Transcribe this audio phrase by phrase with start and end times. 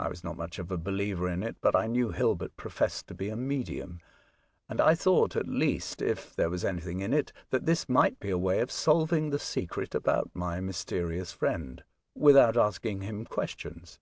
[0.00, 3.14] I was not much of a believer in it, but I knew Hilbert professed to
[3.14, 4.00] be a medium;
[4.68, 8.30] and I thought at least, if there was anything in it, that this might be
[8.30, 14.00] a way of solv ing the secret about my mysterious friend, without asking him questions.